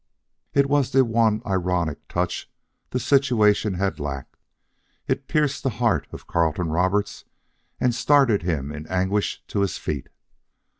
It 0.55 0.67
was 0.67 0.89
the 0.89 1.05
one 1.05 1.43
ironic 1.45 2.07
touch 2.07 2.49
the 2.89 2.97
situation 2.99 3.75
had 3.75 3.99
lacked. 3.99 4.35
It 5.07 5.27
pierced 5.27 5.61
the 5.61 5.69
heart 5.77 6.07
of 6.11 6.25
Carleton 6.25 6.69
Roberts 6.69 7.23
and 7.79 7.93
started 7.93 8.41
him 8.41 8.71
in 8.71 8.87
anguish 8.87 9.43
to 9.49 9.59
his 9.59 9.77
feet. 9.77 10.09